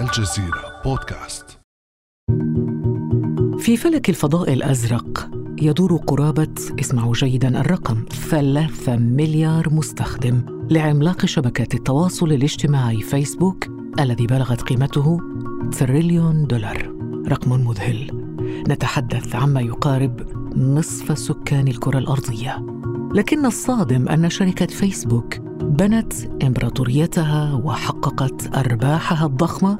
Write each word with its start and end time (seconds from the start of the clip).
الجزيرة 0.00 0.82
بودكاست. 0.84 1.60
في 3.58 3.76
فلك 3.76 4.08
الفضاء 4.08 4.52
الأزرق 4.52 5.30
يدور 5.62 5.96
قرابة 5.96 6.54
اسمعوا 6.80 7.12
جيدا 7.12 7.60
الرقم 7.60 8.04
ثلاثة 8.30 8.96
مليار 8.96 9.70
مستخدم 9.70 10.66
لعملاق 10.70 11.26
شبكات 11.26 11.74
التواصل 11.74 12.32
الاجتماعي 12.32 13.00
فيسبوك 13.00 13.66
الذي 14.00 14.26
بلغت 14.26 14.62
قيمته 14.62 15.20
تريليون 15.78 16.46
دولار. 16.46 16.94
رقم 17.28 17.66
مذهل. 17.66 18.10
نتحدث 18.68 19.34
عما 19.34 19.60
يقارب 19.60 20.20
نصف 20.56 21.18
سكان 21.18 21.68
الكرة 21.68 21.98
الأرضية. 21.98 22.66
لكن 23.14 23.46
الصادم 23.46 24.08
أن 24.08 24.30
شركة 24.30 24.66
فيسبوك 24.66 25.34
بنت 25.64 26.12
إمبراطوريتها 26.42 27.60
وحققت 27.64 28.56
أرباحها 28.56 29.26
الضخمة 29.26 29.78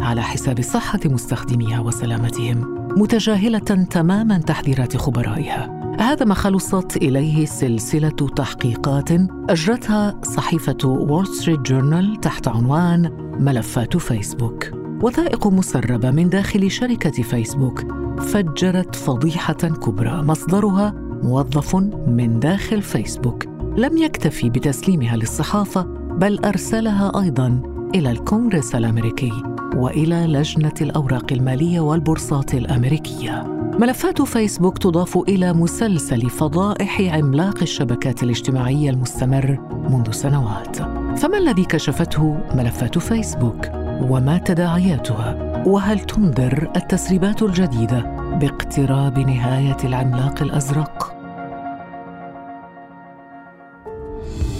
على 0.00 0.22
حساب 0.22 0.60
صحة 0.62 1.00
مستخدميها 1.04 1.80
وسلامتهم 1.80 2.80
متجاهلة 2.96 3.58
تماما 3.90 4.38
تحذيرات 4.38 4.96
خبرائها. 4.96 5.80
هذا 6.00 6.24
ما 6.24 6.34
خلصت 6.34 6.96
إليه 6.96 7.44
سلسلة 7.46 8.08
تحقيقات 8.08 9.10
أجرتها 9.50 10.20
صحيفة 10.22 10.78
وول 10.84 11.26
ستريت 11.26 11.60
جورنال 11.60 12.20
تحت 12.20 12.48
عنوان 12.48 13.10
ملفات 13.40 13.96
فيسبوك. 13.96 14.64
وثائق 15.02 15.46
مسربة 15.46 16.10
من 16.10 16.28
داخل 16.28 16.70
شركة 16.70 17.22
فيسبوك 17.22 17.84
فجرت 18.20 18.94
فضيحة 18.94 19.52
كبرى 19.54 20.22
مصدرها 20.22 20.94
موظف 21.22 21.76
من 22.06 22.40
داخل 22.40 22.82
فيسبوك. 22.82 23.49
لم 23.76 23.98
يكتفي 23.98 24.50
بتسليمها 24.50 25.16
للصحافة 25.16 25.82
بل 26.10 26.44
أرسلها 26.44 27.20
أيضا 27.20 27.62
إلى 27.94 28.10
الكونغرس 28.10 28.74
الأمريكي 28.74 29.32
وإلى 29.76 30.26
لجنة 30.26 30.74
الأوراق 30.80 31.32
المالية 31.32 31.80
والبورصات 31.80 32.54
الأمريكية. 32.54 33.42
ملفات 33.78 34.22
فيسبوك 34.22 34.78
تضاف 34.78 35.16
إلى 35.16 35.52
مسلسل 35.52 36.30
فضائح 36.30 37.00
عملاق 37.00 37.62
الشبكات 37.62 38.22
الاجتماعية 38.22 38.90
المستمر 38.90 39.58
منذ 39.90 40.10
سنوات. 40.10 40.76
فما 41.18 41.38
الذي 41.38 41.64
كشفته 41.64 42.38
ملفات 42.54 42.98
فيسبوك؟ 42.98 43.66
وما 44.00 44.38
تداعياتها؟ 44.38 45.62
وهل 45.66 46.00
تنذر 46.00 46.70
التسريبات 46.76 47.42
الجديدة 47.42 48.00
باقتراب 48.40 49.18
نهاية 49.18 49.76
العملاق 49.84 50.42
الأزرق؟ 50.42 51.19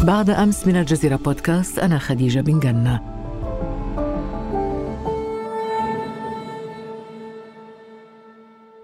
بعد 0.04 0.30
أمس 0.30 0.66
من 0.66 0.76
الجزيرة 0.76 1.16
بودكاست 1.16 1.78
أنا 1.78 1.98
خديجة 1.98 2.40
بن 2.40 2.60
جنة. 2.60 3.00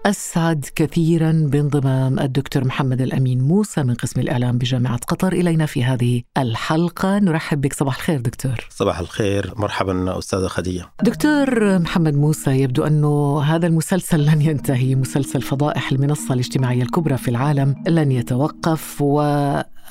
أسعد 0.05 0.65
كثيرا 0.75 1.31
بانضمام 1.51 2.19
الدكتور 2.19 2.65
محمد 2.65 3.01
الأمين 3.01 3.41
موسى 3.41 3.83
من 3.83 3.93
قسم 3.93 4.19
الإعلام 4.19 4.57
بجامعة 4.57 4.97
قطر 4.97 5.33
إلينا 5.33 5.65
في 5.65 5.83
هذه 5.83 6.21
الحلقة. 6.37 7.19
نرحب 7.19 7.61
بك. 7.61 7.73
صباح 7.73 7.95
الخير 7.95 8.21
دكتور. 8.21 8.67
صباح 8.69 8.99
الخير. 8.99 9.53
مرحبا 9.55 10.17
أستاذة 10.17 10.47
خديجة. 10.47 10.85
دكتور 11.03 11.79
محمد 11.79 12.15
موسى 12.15 12.51
يبدو 12.51 12.83
أنه 12.83 13.41
هذا 13.41 13.67
المسلسل 13.67 14.25
لن 14.25 14.41
ينتهي. 14.41 14.95
مسلسل 14.95 15.41
فضائح 15.41 15.91
المنصة 15.91 16.33
الاجتماعية 16.33 16.83
الكبرى 16.83 17.17
في 17.17 17.27
العالم 17.27 17.75
لن 17.87 18.11
يتوقف 18.11 19.01
و 19.01 19.21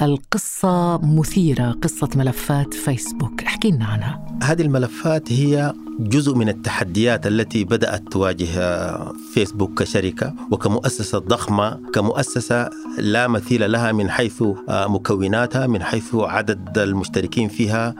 القصة 0.03 0.99
مثيرة 0.99 1.71
قصة 1.83 2.09
ملفات 2.17 2.75
فيسبوك. 2.75 3.43
احكي 3.43 3.71
لنا 3.71 3.85
عنها. 3.85 4.39
هذه 4.43 4.63
الملفات 4.63 5.33
هي 5.33 5.73
جزء 6.01 6.35
من 6.35 6.49
التحديات 6.49 7.27
التي 7.27 7.65
بدأت 7.65 8.03
تواجه 8.11 8.47
فيسبوك 9.35 9.83
كشركة 9.83 10.35
وكمؤسسة 10.51 11.19
ضخمة 11.19 11.81
كمؤسسة 11.95 12.71
لا 12.99 13.29
مثيل 13.29 13.73
لها 13.73 13.93
من 13.93 14.11
حيث 14.11 14.43
مكوناتها 14.69 15.67
من 15.67 15.83
حيث 15.83 16.15
عدد 16.15 16.79
المشتركين 16.79 17.49
فيها. 17.49 17.95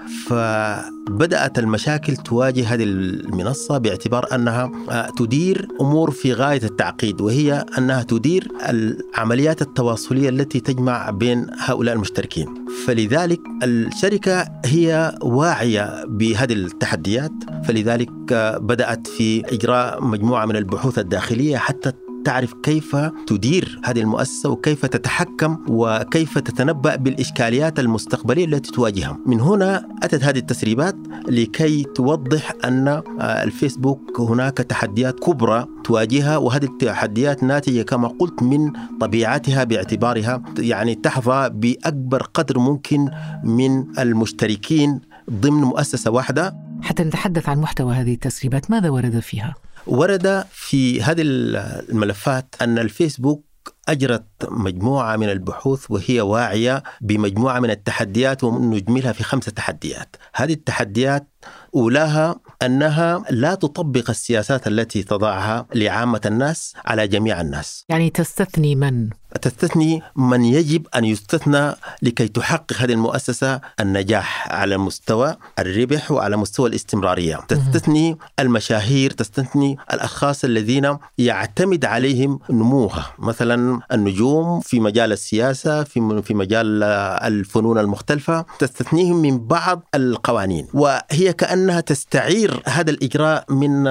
فبدأت 1.07 1.59
المشاكل 1.59 2.17
تواجه 2.17 2.75
هذه 2.75 2.85
المنصة 2.85 3.79
باعتبار 3.79 4.27
أنها 4.35 4.71
تدير 5.19 5.69
أمور 5.81 6.11
في 6.11 6.33
غاية 6.33 6.63
التعقيد 6.63 7.21
وهي 7.21 7.65
أنها 7.79 8.03
تدير 8.03 8.49
العمليات 8.69 9.63
التواصلية 9.63 10.29
التي 10.29 10.61
تجمع 10.61 11.11
بين 11.11 11.47
هؤلاء 11.59 11.95
المشتركين. 11.95 12.67
فلذلك 12.87 13.41
الشركة 13.63 14.49
هي 14.65 15.19
واعية 15.23 16.05
بهذه 16.05 16.53
التحديات 16.53 17.33
فلذلك 17.65 17.87
لذلك 17.87 18.61
بدأت 18.63 19.07
في 19.07 19.55
إجراء 19.55 20.05
مجموعة 20.05 20.47
من 20.47 20.57
البحوث 20.57 20.99
الداخلية 20.99 21.57
حتى 21.57 21.93
تعرف 22.27 22.55
كيف 22.63 22.97
تدير 23.27 23.81
هذه 23.85 24.01
المؤسسة 24.01 24.51
وكيف 24.51 24.87
تتحكم 24.87 25.59
وكيف 25.69 26.39
تتنبأ 26.39 26.97
بالإشكاليات 26.97 27.79
المستقبلية 27.79 28.45
التي 28.45 28.73
تواجهها 28.73 29.19
من 29.27 29.41
هنا 29.41 29.89
أتت 30.03 30.25
هذه 30.25 30.39
التسريبات 30.39 30.97
لكي 31.29 31.83
توضح 31.83 32.53
أن 32.65 33.03
الفيسبوك 33.21 34.21
هناك 34.21 34.57
تحديات 34.57 35.21
كبرى 35.21 35.67
تواجهها 35.85 36.37
وهذه 36.37 36.65
التحديات 36.65 37.43
ناتجة 37.43 37.83
كما 37.83 38.09
قلت 38.09 38.43
من 38.43 38.73
طبيعتها 39.01 39.65
باعتبارها 39.65 40.43
يعني 40.59 40.95
تحظى 40.95 41.51
بأكبر 41.51 42.23
قدر 42.23 42.59
ممكن 42.59 43.11
من 43.45 43.99
المشتركين 43.99 45.01
ضمن 45.31 45.61
مؤسسة 45.61 46.11
واحدة 46.11 46.55
حتى 46.83 47.05
نتحدث 47.05 47.49
عن 47.49 47.59
محتوى 47.59 47.95
هذه 47.95 48.15
التسريبات 48.15 48.71
ماذا 48.71 48.91
ورد 48.91 49.21
فيها؟ 49.21 49.55
ورد 49.87 50.45
في 50.53 51.03
هذه 51.03 51.23
الملفات 51.23 52.55
أن 52.63 52.79
الفيسبوك 52.79 53.47
أجرت 53.89 54.27
مجموعة 54.49 55.17
من 55.17 55.29
البحوث 55.29 55.91
وهي 55.91 56.21
واعية 56.21 56.83
بمجموعة 57.01 57.61
من 57.61 57.71
التحديات 57.71 58.45
ونجملها 58.45 59.13
في 59.13 59.25
خمسة 59.25 59.53
تحديات 59.53 60.17
هذه 60.35 60.53
التحديات 60.53 61.29
أولاها 61.75 62.41
أنها 62.63 63.25
لا 63.31 63.55
تطبق 63.55 64.11
السياسات 64.11 64.67
التي 64.67 65.03
تضعها 65.03 65.67
لعامة 65.75 66.21
الناس 66.27 66.75
على 66.85 67.09
جميع 67.09 67.41
الناس 67.41 67.85
يعني 67.89 68.11
تستثني 68.11 68.75
من؟ 68.75 69.11
تستثني 69.43 70.03
من 70.17 70.45
يجب 70.45 70.87
أن 70.97 71.05
يستثنى 71.05 71.73
لكي 72.03 72.29
تحقق 72.29 72.73
هذه 72.79 72.93
المؤسسة 72.93 73.61
النجاح 73.81 74.53
على 74.53 74.79
مستوى 74.79 75.37
الربح 75.59 76.11
وعلى 76.11 76.37
مستوى 76.37 76.69
الاستمرارية. 76.69 77.37
تستثني 77.49 78.19
المشاهير 78.41 79.11
تستثني 79.11 79.77
الأشخاص 79.93 80.45
الذين 80.45 80.99
يعتمد 81.19 81.85
عليهم 81.85 82.39
نموها. 82.51 83.15
مثلا 83.19 83.81
النجوم 83.93 84.61
في 84.61 84.81
مجال 84.81 85.13
السياسة 85.13 85.83
في 85.83 86.23
في 86.25 86.35
مجال 86.35 86.83
الفنون 87.23 87.79
المختلفة. 87.79 88.45
تستثنيهم 88.59 89.17
من 89.17 89.39
بعض 89.47 89.83
القوانين. 89.95 90.67
وهي 90.75 91.33
كأنها 91.39 91.81
تستعير 91.81 92.63
هذا 92.67 92.91
الإجراء 92.91 93.45
من 93.53 93.83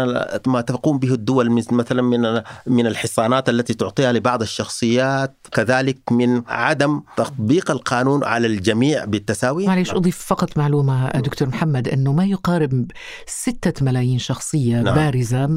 ما 0.47 0.61
تقوم 0.61 0.99
به 0.99 1.13
الدول 1.13 1.63
مثلا 1.71 2.01
من 2.01 2.41
من 2.67 2.87
الحصانات 2.87 3.49
التي 3.49 3.73
تعطيها 3.73 4.13
لبعض 4.13 4.41
الشخصيات. 4.41 5.24
كذلك 5.51 6.11
من 6.11 6.41
عدم 6.47 7.01
تطبيق 7.17 7.71
القانون 7.71 8.23
على 8.23 8.47
الجميع 8.47 9.05
بالتساوي 9.05 9.67
معلش 9.67 9.91
أضيف 9.91 10.17
فقط 10.17 10.57
معلومة 10.57 11.09
دكتور 11.09 11.47
محمد 11.47 11.87
أنه 11.87 12.13
ما 12.13 12.25
يقارب 12.25 12.91
ستة 13.27 13.85
ملايين 13.85 14.19
شخصية 14.19 14.81
نعم. 14.81 14.95
بارزة 14.95 15.47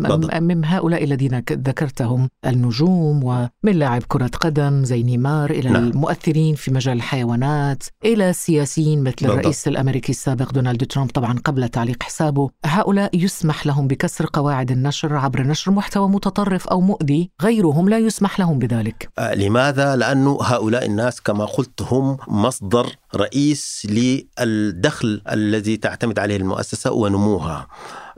من 0.41 0.65
هؤلاء 0.65 1.05
الذين 1.05 1.43
ذكرتهم 1.53 2.29
النجوم 2.47 3.25
ومن 3.25 3.49
لاعب 3.79 4.03
كرة 4.09 4.31
قدم 4.41 4.85
زي 4.85 5.03
نيمار 5.03 5.51
إلى 5.51 5.71
نعم. 5.71 5.85
المؤثرين 5.85 6.55
في 6.55 6.71
مجال 6.71 6.97
الحيوانات 6.97 7.83
إلى 8.05 8.33
سياسيين 8.33 9.03
مثل 9.03 9.17
بالضبط. 9.21 9.39
الرئيس 9.39 9.69
الأمريكي 9.69 10.13
السابق 10.13 10.53
دونالد 10.53 10.87
ترامب 10.87 11.11
طبعا 11.11 11.39
قبل 11.45 11.69
تعليق 11.69 12.03
حسابه 12.03 12.51
هؤلاء 12.65 13.17
يسمح 13.17 13.67
لهم 13.67 13.89
بكسر 13.89 14.27
قواعد 14.33 14.71
النشر 14.71 15.17
عبر 15.17 15.43
نشر 15.43 15.71
محتوى 15.71 16.09
متطرف 16.09 16.69
أو 16.69 16.81
مؤذي 16.81 17.31
غيرهم 17.43 17.89
لا 17.89 17.99
يسمح 17.99 18.41
لهم 18.41 18.59
بذلك 18.59 19.09
آه 19.19 19.35
لماذا؟ 19.59 19.97
لأنه 19.97 20.39
هؤلاء 20.43 20.87
الناس 20.87 21.21
كما 21.21 21.45
قلت 21.45 21.83
هم 21.83 22.17
مصدر 22.29 22.97
رئيس 23.15 23.87
للدخل 23.91 25.23
الذي 25.31 25.77
تعتمد 25.77 26.19
عليه 26.19 26.37
المؤسسة 26.37 26.93
ونموها 26.93 27.67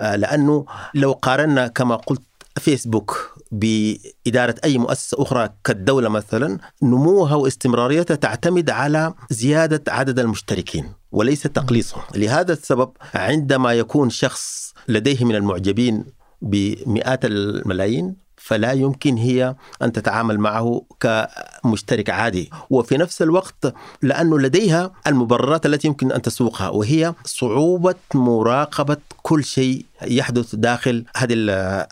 آه 0.00 0.16
لأنه 0.16 0.64
لو 0.94 1.12
قارنا 1.12 1.66
كما 1.66 1.96
قلت 1.96 2.22
فيسبوك 2.58 3.34
بإدارة 3.52 4.54
أي 4.64 4.78
مؤسسة 4.78 5.22
أخرى 5.22 5.48
كالدولة 5.64 6.08
مثلا 6.08 6.58
نموها 6.82 7.34
واستمراريتها 7.34 8.14
تعتمد 8.14 8.70
على 8.70 9.14
زيادة 9.30 9.92
عدد 9.92 10.18
المشتركين 10.18 10.92
وليس 11.12 11.42
تقليصهم 11.42 12.02
لهذا 12.16 12.52
السبب 12.52 12.90
عندما 13.14 13.72
يكون 13.72 14.10
شخص 14.10 14.74
لديه 14.88 15.24
من 15.24 15.34
المعجبين 15.34 16.04
بمئات 16.42 17.24
الملايين 17.24 18.16
فلا 18.42 18.72
يمكن 18.72 19.16
هي 19.16 19.54
أن 19.82 19.92
تتعامل 19.92 20.38
معه 20.38 20.82
كمشترك 21.00 22.10
عادي. 22.10 22.50
وفي 22.70 22.96
نفس 22.96 23.22
الوقت 23.22 23.74
لأنه 24.02 24.38
لديها 24.38 24.90
المبررات 25.06 25.66
التي 25.66 25.88
يمكن 25.88 26.12
أن 26.12 26.22
تسوقها 26.22 26.68
وهي 26.68 27.14
صعوبة 27.24 27.94
مراقبة 28.14 28.96
كل 29.22 29.44
شيء 29.44 29.84
يحدث 30.02 30.54
داخل 30.54 31.04
هذه 31.16 31.34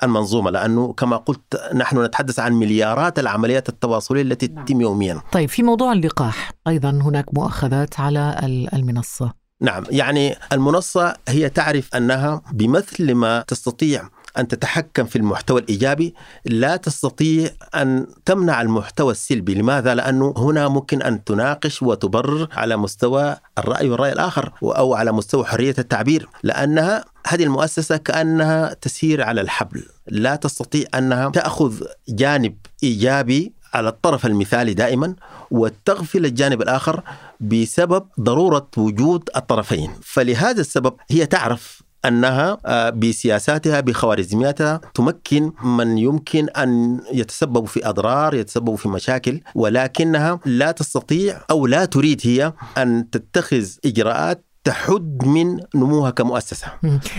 المنظومة. 0.03 0.51
لأنه 0.51 0.93
كما 0.93 1.17
قلت 1.17 1.73
نحن 1.75 2.05
نتحدث 2.05 2.39
عن 2.39 2.53
مليارات 2.53 3.19
العمليات 3.19 3.69
التواصلية 3.69 4.23
التي 4.23 4.47
تتم 4.47 4.81
يوميا. 4.81 5.21
طيب 5.33 5.49
في 5.49 5.63
موضوع 5.63 5.93
اللقاح 5.93 6.51
أيضا 6.69 6.91
هناك 6.91 7.35
مؤاخذات 7.35 8.01
على 8.01 8.41
المنصة. 8.75 9.33
نعم 9.61 9.85
يعني 9.91 10.37
المنصة 10.53 11.15
هي 11.29 11.49
تعرف 11.49 11.95
أنها 11.95 12.43
بمثل 12.53 13.15
ما 13.15 13.45
تستطيع 13.49 14.09
أن 14.39 14.49
تتحكم 14.49 15.05
في 15.05 15.17
المحتوى 15.17 15.61
الإيجابي 15.61 16.15
لا 16.45 16.77
تستطيع 16.77 17.51
أن 17.75 18.07
تمنع 18.25 18.63
المحتوى 18.63 19.13
السلبي. 19.13 19.55
لماذا؟ 19.55 19.95
لأنه 19.95 20.35
هنا 20.37 20.69
ممكن 20.69 21.03
أن 21.03 21.25
تناقش 21.25 21.83
وتبرر 21.83 22.49
على 22.53 22.77
مستوى 22.77 23.37
الرأي 23.59 23.91
والرأي 23.91 24.13
الآخر 24.13 24.53
أو 24.63 24.95
على 24.95 25.13
مستوى 25.13 25.45
حرية 25.45 25.75
التعبير. 25.79 26.29
لأنها 26.43 27.05
هذه 27.27 27.45
المؤسسة 27.45 27.97
كأنها 27.97 28.75
تسير 28.75 29.23
على 29.23 29.41
الحبل. 29.41 29.85
لا 30.07 30.37
تستطيع 30.37 30.87
أنها 30.95 31.31
تأخذ 31.31 31.85
جانب 32.09 32.57
إيجابي 32.83 33.53
على 33.75 33.89
الطرف 33.89 34.27
المثالي 34.27 34.75
دائما 34.75 35.15
وتغفل 35.51 36.25
الجانب 36.25 36.63
الآخر 36.63 37.03
بسبب 37.41 38.07
ضرورة 38.21 38.69
وجود 38.77 39.31
الطرفين. 39.37 39.91
فلهذا 40.03 40.61
السبب 40.61 40.95
هي 41.11 41.27
تعرف 41.27 41.83
أنها 42.05 42.59
آه، 42.67 42.91
بسياساتها 42.91 43.81
بخوارزمياتها 43.81 44.81
تمكن 44.95 45.53
من 45.63 45.99
يمكن 45.99 46.49
أن 46.49 47.01
يتسبب 47.13 47.65
في 47.67 47.89
أضرار 47.89 48.35
يتسبب 48.35 48.75
في 48.75 48.89
مشاكل 48.89 49.41
ولكنها 49.55 50.41
لا 50.45 50.71
تستطيع 50.71 51.41
أو 51.51 51.67
لا 51.67 51.85
تريد 51.85 52.21
هي 52.25 52.53
أن 52.79 53.11
تتخذ 53.11 53.67
إجراءات 53.85 54.45
تحد 54.69 55.25
من 55.27 55.61
نموها 55.75 56.11
كمؤسسة. 56.11 56.67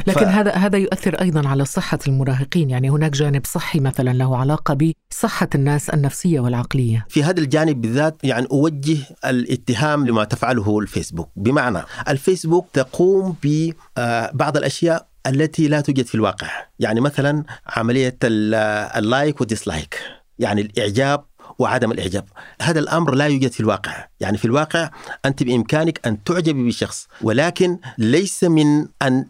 لكن 0.07 0.25
ف... 0.25 0.28
هذا 0.28 0.51
هذا 0.51 0.78
يؤثر 0.78 1.22
أيضا 1.22 1.48
على 1.48 1.66
صحة 1.66 2.00
المراهقين. 2.07 2.69
يعني 2.69 2.90
هناك 2.90 3.12
جانب 3.12 3.42
صحي 3.46 3.80
مثلا 3.80 4.13
له 4.13 4.38
علاقة 4.38 4.78
بصحة 5.12 5.50
الناس 5.56 5.90
النفسية 5.90 6.40
والعقلية. 6.40 7.06
في 7.10 7.24
هذا 7.24 7.40
الجانب 7.40 7.81
بالذات 7.81 8.18
يعني 8.24 8.48
أوجه 8.51 8.98
الاتهام 9.25 10.07
لما 10.07 10.24
تفعله 10.24 10.80
الفيسبوك. 10.80 11.30
بمعنى 11.36 11.81
الفيسبوك 12.07 12.68
تقوم 12.74 13.36
ببعض 13.44 14.57
آه، 14.57 14.60
الأشياء 14.60 15.07
التي 15.28 15.68
لا 15.68 15.81
توجد 15.81 16.06
في 16.06 16.16
الواقع. 16.16 16.48
يعني 16.80 17.01
مثلا 17.01 17.44
عملية 17.68 18.18
ال 18.24 18.47
like 18.47 19.42
وال 19.42 19.53
dislike. 19.53 20.00
يعني 20.40 20.62
الإعجاب 20.62 21.29
وعدم 21.60 21.92
الإعجاب. 21.92 22.26
هذا 22.62 22.80
الأمر 22.80 23.16
لا 23.16 23.28
يوجد 23.28 23.52
في 23.52 23.60
الواقع. 23.60 24.08
يعني 24.20 24.38
في 24.38 24.46
الواقع 24.46 24.90
أنت 25.26 25.44
بإمكانك 25.44 26.08
أن 26.08 26.24
تعجبي 26.24 26.68
بشخص 26.68 27.08
ولكن 27.22 27.80
ليس 27.98 28.44
من 28.44 28.88
أن 29.02 29.26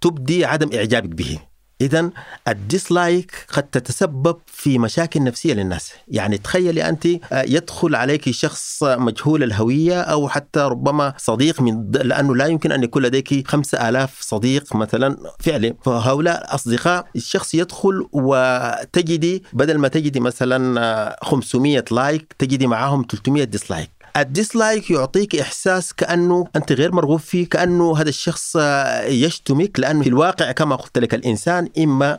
تبدي 0.00 0.44
عدم 0.44 0.70
إعجابك 0.76 1.08
به. 1.08 1.38
اذا 1.80 2.10
ال 2.48 2.60
dislike 2.60 3.46
قد 3.52 3.62
تتسبب 3.62 4.36
في 4.46 4.78
مشاكل 4.78 5.22
نفسية 5.22 5.54
للناس. 5.54 5.92
يعني 6.08 6.38
تخيلي 6.38 6.88
أنت 6.88 7.06
آه، 7.06 7.18
يدخل 7.32 7.94
عليك 7.94 8.30
شخص 8.30 8.82
مجهول 8.82 9.42
الهوية 9.42 10.00
أو 10.00 10.28
حتى 10.28 10.60
ربما 10.60 11.14
صديق 11.18 11.60
من 11.60 11.90
لأنه 11.90 12.36
لا 12.36 12.46
يمكن 12.46 12.72
أن 12.72 12.82
يكون 12.82 13.02
لديك 13.02 13.48
خمسة 13.48 13.88
آلاف 13.88 14.20
صديق 14.20 14.76
مثلا 14.76 15.16
فعلي. 15.40 15.74
فهؤلاء 15.84 16.54
اصدقاء 16.54 17.06
الشخص 17.16 17.54
يدخل 17.54 18.08
وتجدي 18.12 19.42
بدل 19.52 19.78
ما 19.78 19.88
تجدي 19.88 20.20
مثلا 20.20 21.18
500 21.22 21.78
آه، 21.78 21.84
like 21.90 22.34
تجدي 22.38 22.66
معاهم 22.66 23.06
300 23.10 23.44
dislike. 23.44 23.97
ال 24.20 24.29
dislike 24.29 24.90
يعطيك 24.90 25.36
إحساس 25.36 25.92
كأنه 25.92 26.46
أنت 26.56 26.72
غير 26.72 26.92
مرغوب 26.92 27.20
فيه 27.20 27.48
كأنه 27.48 27.98
هذا 27.98 28.08
الشخص 28.08 28.56
يشتمك 29.06 29.80
لأنه 29.80 30.02
في 30.02 30.08
الواقع 30.08 30.52
كما 30.52 30.76
قلت 30.76 30.98
لك 30.98 31.14
الإنسان 31.14 31.68
إما 31.78 32.18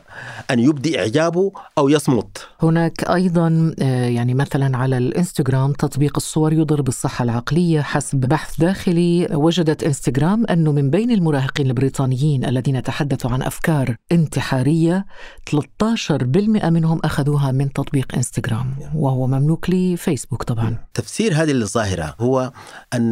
أن 0.50 0.58
يبدي 0.58 0.98
إعجابه 0.98 1.52
أو 1.78 1.88
يصمت. 1.88 2.46
هناك 2.62 3.10
أيضا 3.10 3.74
آه، 3.82 4.04
يعني 4.04 4.34
مثلا 4.34 4.76
على 4.76 4.98
الإنستغرام 4.98 5.72
تطبيق 5.72 6.12
الصور 6.16 6.52
يضر 6.52 6.82
بالصحة 6.82 7.22
العقلية 7.22 7.80
حسب 7.80 8.18
بحث 8.20 8.60
داخلي. 8.60 9.28
وجدت 9.32 9.84
إنستغرام 9.84 10.46
أنه 10.46 10.72
من 10.72 10.90
بين 10.90 11.10
المراهقين 11.10 11.66
البريطانيين 11.66 12.44
الذين 12.44 12.82
تحدثوا 12.82 13.30
عن 13.30 13.42
أفكار 13.42 13.96
انتحارية 14.12 15.06
13% 15.50 16.70
منهم 16.70 17.00
أخذوها 17.04 17.52
من 17.52 17.72
تطبيق 17.72 18.14
إنستغرام 18.14 18.74
وهو 18.94 19.26
مملوك 19.26 19.70
لفيسبوك 19.70 20.42
طبعا. 20.42 20.76
تفسير 20.94 21.34
هذه 21.34 21.50
الظاهره 21.50 21.89
هو 22.20 22.52
أن 22.94 23.10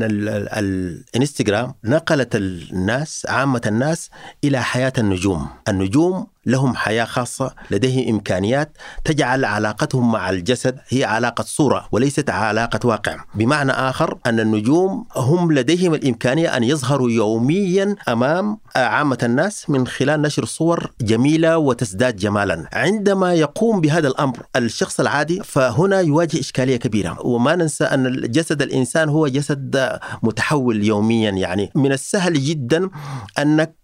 الانستغرام 0.52 1.74
نقلت 1.84 2.36
الناس 2.36 3.26
عامة 3.28 3.62
الناس 3.66 4.10
إلى 4.44 4.62
حياة 4.62 4.92
النجوم. 4.98 5.48
النجوم 5.68 6.26
لهم 6.48 6.76
حياة 6.76 7.04
خاصة 7.04 7.54
لديهم 7.70 8.14
إمكانيات 8.14 8.78
تجعل 9.04 9.44
علاقتهم 9.44 10.12
مع 10.12 10.30
الجسد 10.30 10.78
هي 10.88 11.04
علاقة 11.04 11.44
صورة 11.46 11.88
وليست 11.92 12.30
علاقة 12.30 12.86
واقع. 12.88 13.24
بمعنى 13.34 13.72
آخر 13.72 14.18
أن 14.26 14.40
النجوم 14.40 15.06
هم 15.16 15.52
لديهم 15.52 15.94
الإمكانية 15.94 16.56
أن 16.56 16.64
يظهروا 16.64 17.10
يوميا 17.10 17.96
أمام 18.08 18.58
عامة 18.76 19.18
الناس 19.22 19.70
من 19.70 19.86
خلال 19.86 20.22
نشر 20.22 20.44
صور 20.44 20.92
جميلة 21.00 21.58
وتزداد 21.58 22.16
جمالا. 22.16 22.68
عندما 22.72 23.34
يقوم 23.34 23.80
بهذا 23.80 24.08
الأمر 24.08 24.42
الشخص 24.56 25.00
العادي 25.00 25.42
فهنا 25.44 26.00
يواجه 26.00 26.40
إشكالية 26.40 26.76
كبيرة. 26.76 27.26
وما 27.26 27.56
ننسى 27.56 27.84
أن 27.84 28.20
جسد 28.20 28.62
الإنسان 28.62 29.08
هو 29.08 29.28
جسد 29.28 29.98
متحول 30.22 30.84
يوميا. 30.84 31.30
يعني 31.30 31.70
من 31.74 31.92
السهل 31.92 32.34
جدا 32.44 32.90
أنك 33.38 33.77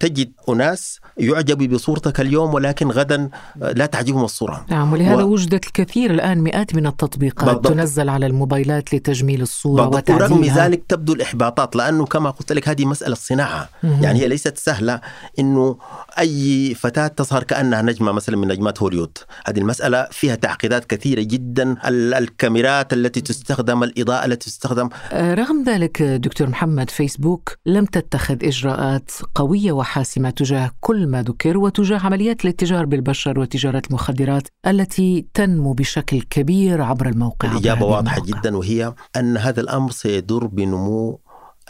تجد 0.00 0.32
أناس 0.48 1.00
يعجبوا 1.18 1.66
بصورتك 1.66 2.20
اليوم 2.20 2.54
ولكن 2.54 2.88
غدا 2.88 3.28
لا 3.56 3.86
تعجبهم 3.86 4.24
الصورة 4.24 4.66
نعم 4.68 4.92
ولهذا 4.92 5.22
و... 5.22 5.32
وجدت 5.32 5.66
الكثير 5.66 6.10
الآن 6.10 6.38
مئات 6.38 6.74
من 6.74 6.86
التطبيقات 6.86 7.44
بالضبط. 7.44 7.68
تنزل 7.68 8.08
على 8.08 8.26
الموبايلات 8.26 8.94
لتجميل 8.94 9.42
الصورة 9.42 9.82
بالضبط. 9.82 10.10
وتعديلها 10.10 10.28
ورغم 10.28 10.44
ذلك 10.44 10.82
تبدو 10.88 11.12
الإحباطات 11.12 11.76
لأنه 11.76 12.04
كما 12.04 12.30
قلت 12.30 12.52
لك 12.52 12.68
هذه 12.68 12.84
مسألة 12.84 13.14
صناعة 13.14 13.68
مم. 13.82 13.98
يعني 14.02 14.20
هي 14.20 14.28
ليست 14.28 14.58
سهلة 14.58 15.00
أنه 15.38 15.78
أي 16.18 16.74
فتاة 16.74 17.06
تظهر 17.06 17.42
كأنها 17.42 17.82
نجمة 17.82 18.12
مثلا 18.12 18.36
من 18.36 18.48
نجمات 18.48 18.82
هوليوود 18.82 19.18
هذه 19.46 19.58
المسألة 19.58 20.08
فيها 20.10 20.34
تعقيدات 20.34 20.84
كثيرة 20.84 21.22
جدا 21.22 21.76
الكاميرات 22.18 22.92
التي 22.92 23.20
تستخدم 23.20 23.82
الإضاءة 23.82 24.24
التي 24.24 24.50
تستخدم 24.50 24.88
آه، 25.12 25.34
رغم 25.34 25.64
ذلك 25.66 26.02
دكتور 26.02 26.48
محمد 26.48 26.90
فيسبوك 26.90 27.56
لم 27.66 27.84
تتخذ 27.84 28.36
إجراءات 28.42 29.10
قوية 29.34 29.57
قوية 29.58 29.72
وحاسمة 29.72 30.30
تجاه 30.30 30.70
كل 30.80 31.06
ما 31.06 31.22
ذكر 31.22 31.58
وتجاه 31.58 31.98
عمليات 31.98 32.44
الاتجار 32.44 32.86
بالبشر 32.86 33.38
وتجارة 33.38 33.82
المخدرات 33.90 34.48
التي 34.66 35.26
تنمو 35.34 35.72
بشكل 35.72 36.22
كبير 36.22 36.82
عبر 36.82 37.08
الموقع. 37.08 37.52
الإجابة 37.52 37.86
واضحة 37.86 38.22
جدا 38.24 38.56
وهي 38.56 38.94
أن 39.16 39.36
هذا 39.36 39.60
الأمر 39.60 39.90
سيدر 39.90 40.46
بنمو 40.46 41.20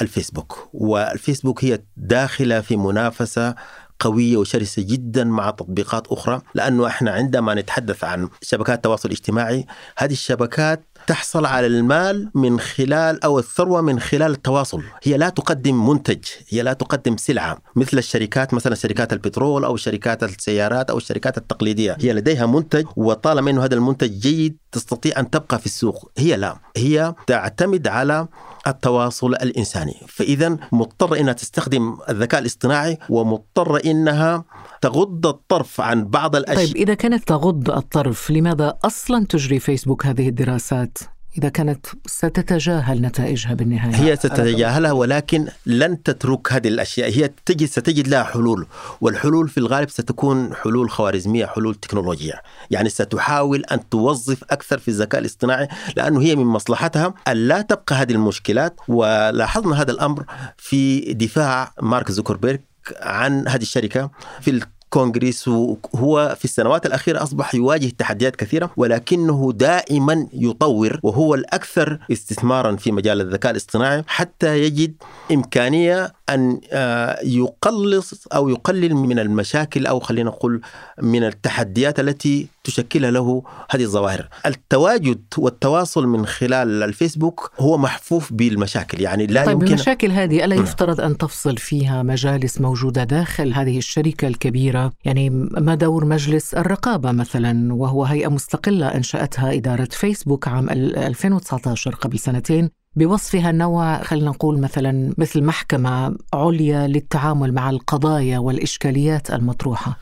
الفيسبوك. 0.01 0.69
والفيسبوك 0.73 1.65
هي 1.65 1.79
داخلة 1.97 2.61
في 2.61 2.77
منافسة 2.77 3.55
قوية 4.01 4.37
وشرسة 4.37 4.83
جدا 4.83 5.25
مع 5.25 5.51
تطبيقات 5.51 6.07
أخرى 6.07 6.41
لأنه 6.55 6.87
إحنا 6.87 7.11
عندما 7.11 7.55
نتحدث 7.55 8.05
عن 8.05 8.29
شبكات 8.43 8.77
التواصل 8.77 9.09
الاجتماعي 9.09 9.67
هذه 9.99 10.13
الشبكات 10.13 10.85
تحصل 11.09 11.47
على 11.47 11.67
المال 11.67 12.31
من 12.35 12.61
خلال 12.61 13.25
أو 13.25 13.39
الثروة 13.39 13.81
من 13.81 14.01
خلال 14.01 14.31
التواصل، 14.33 14.83
هي 15.03 15.17
لا 15.17 15.29
تقدم 15.29 15.89
منتج، 15.89 16.25
هي 16.49 16.63
لا 16.63 16.73
تقدم 16.73 17.17
سلعة 17.17 17.59
مثل 17.77 17.99
الشركات 17.99 18.55
مثلا 18.55 18.75
شركات 18.75 19.13
البترول 19.13 19.65
أو 19.65 19.77
شركات 19.77 20.23
السيارات 20.23 20.91
أو 20.91 20.97
الشركات 20.97 21.39
التقليدية، 21.39 21.97
هي 22.01 22.13
لديها 22.13 22.47
منتج 22.47 22.85
وطالما 22.97 23.51
إنه 23.51 23.65
هذا 23.65 23.75
المنتج 23.75 24.11
جيد 24.11 24.57
تستطيع 24.73 25.21
أن 25.21 25.31
تبقى 25.31 25.59
في 25.59 25.67
السوق، 25.67 26.11
هي 26.19 26.37
لا، 26.37 26.57
هي 26.77 27.15
تعتمد 27.27 27.89
على 27.89 28.29
التواصل 28.71 29.35
الإنساني، 29.35 29.97
فاذا 30.09 30.57
مضطره 30.73 31.21
إنها 31.21 31.33
تستخدم 31.33 31.97
الذكاء 32.09 32.41
الاصطناعي 32.41 32.99
ومضطره 33.11 33.81
إنها 33.85 34.45
تغض 34.81 35.27
الطرف 35.27 35.81
عن 35.81 36.05
بعض 36.05 36.37
الأشياء 36.37 36.67
طيب 36.67 36.77
إذا 36.77 36.95
كانت 36.95 37.29
تغض 37.29 37.71
الطرف 37.71 38.31
لماذا 38.31 38.79
أصلا 38.85 39.27
تجري 39.27 39.59
فيسبوك 39.59 40.07
هذه 40.07 40.29
الدراسات؟ 40.29 40.99
إذا 41.39 41.49
كانت 41.49 41.87
ستتجاهل 42.07 43.03
نتائجها 43.03 43.55
بالنهاية. 43.55 43.95
هي 43.95 44.17
ستتجاهلها 44.17 44.93
ولكن 44.93 45.47
لن 45.67 46.03
تترك 46.03 46.53
هذه 46.53 46.69
الأشياء. 46.69 47.11
هي 47.11 47.31
تجد 47.47 47.65
ستجد 47.65 48.09
لها 48.09 48.25
حلول 48.25 48.67
والحلول 49.01 49.49
في 49.49 49.59
الغالب 49.59 49.91
ستكون 49.91 50.55
حلول 50.55 50.91
خوارزمية 50.91 51.47
حلول 51.47 51.75
تكنولوجية. 51.75 52.43
يعني 52.71 52.89
ستحاول 52.89 53.65
أن 53.65 53.89
توظف 53.89 54.45
أكثر 54.51 54.79
في 54.79 54.89
الذكاء 54.89 55.21
الاصطناعي 55.21 55.69
لأنه 55.97 56.21
هي 56.23 56.37
من 56.37 56.45
مصلحتها 56.45 57.15
أن 57.29 57.37
لا 57.37 57.61
تبقى 57.61 57.97
هذه 57.97 58.13
المشكلات. 58.13 58.81
ولاحظنا 58.89 59.83
هذا 59.83 59.91
الأمر 59.91 60.25
في 60.57 61.01
دفاع 61.01 61.73
مارك 61.83 62.11
زوكربيرج 62.11 62.61
عن 63.01 63.49
هذه 63.49 63.63
الشركة 63.63 64.11
في 64.41 64.51
كونغرس 64.91 65.49
وهو 65.49 66.37
في 66.39 66.45
السنوات 66.45 66.87
الأخيرة 66.87 67.23
أصبح 67.23 67.55
يواجه 67.55 67.93
تحديات 67.99 68.37
كثيرة 68.37 68.71
ولكنه 68.77 69.53
دائما 69.55 70.27
يطور 70.33 71.01
وهو 71.03 71.35
الأكثر 71.35 71.99
استثمارا 72.13 72.77
في 72.77 72.93
مجال 72.93 73.21
الذكاء 73.21 73.53
الاصطناعي 73.53 74.05
حتى 74.07 74.63
يجد 74.63 74.95
إمكانية 75.33 76.13
أن 76.31 76.61
آه، 76.73 77.19
يقلص 77.23 78.27
أو 78.35 78.49
يقلل 78.49 78.95
من 78.95 79.19
المشاكل 79.19 79.87
أو 79.87 80.01
خلينا 80.01 80.31
نقول 80.31 80.61
من 81.03 81.25
التحديات 81.25 82.01
التي 82.01 82.49
تشكلها 82.65 83.11
له 83.11 83.43
هذه 83.71 83.83
الظواهر. 83.83 84.29
التواجد 84.47 85.23
والتواصل 85.39 86.07
من 86.07 86.27
خلال 86.27 86.83
الفيسبوك 86.83 87.53
هو 87.59 87.79
محفوف 87.79 88.33
بالمشاكل 88.33 89.01
يعني 89.01 89.27
لا 89.27 89.45
طيب 89.45 89.55
يمكن 89.55 89.67
المشاكل 89.67 90.11
هذه 90.11 90.45
ألا 90.45 90.57
يفترض 90.57 91.01
أن 91.01 91.19
تفصل 91.19 91.57
فيها 91.57 92.03
مجالس 92.03 92.61
موجودة 92.61 93.05
داخل 93.05 93.55
هذه 93.55 93.79
الشركة 93.79 94.29
الكبيرة؟ 94.29 94.93
يعني 95.05 95.31
ما 95.51 95.75
دور 95.75 96.05
مجلس 96.05 96.55
الرقابة 96.55 97.13
مثلا 97.13 97.75
وهو 97.75 98.05
هيئة 98.05 98.29
مستقلة 98.29 98.89
أنشأتها 98.89 99.55
إدارة 99.55 99.89
فيسبوك 99.91 100.49
عام 100.49 100.71
2019 100.71 101.95
قبل 101.95 102.19
سنتين؟ 102.19 102.71
بوصفها 102.99 103.53
نوع 103.53 104.03
خلينا 104.03 104.31
نقول 104.31 104.61
مثلا 104.61 105.15
مثل 105.19 105.43
محكمة 105.43 106.17
عليا 106.35 106.87
للتعامل 106.87 107.55
مع 107.55 107.71
القضايا 107.71 108.39
والإشكاليات 108.39 109.31
المطروحة. 109.31 109.99